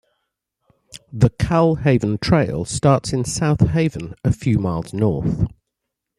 [1.13, 5.45] The Kal-Haven Trail starts in South Haven a few miles north.